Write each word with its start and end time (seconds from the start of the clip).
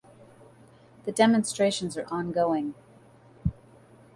The 1.05 1.11
demonstrations 1.11 1.95
are 1.95 2.07
ongoing. 2.09 2.73